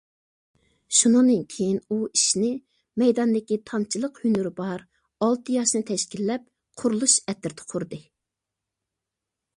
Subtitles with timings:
[0.99, 2.49] شۇنىڭدىن كېيىن ئۇ ئىشنى
[3.03, 4.85] مەيداندىكى تامچىلىق ھۈنىرى بار
[5.27, 6.49] ئالتە ياشنى تەشكىللەپ
[6.83, 8.05] قۇرۇلۇش ئەترىتى قۇردى.